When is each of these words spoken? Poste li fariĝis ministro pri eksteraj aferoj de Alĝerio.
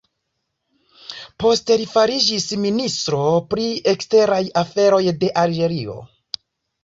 Poste 1.41 1.75
li 1.81 1.83
fariĝis 1.91 2.47
ministro 2.63 3.19
pri 3.51 3.67
eksteraj 3.93 4.41
aferoj 4.65 5.03
de 5.25 5.29
Alĝerio. 5.43 5.99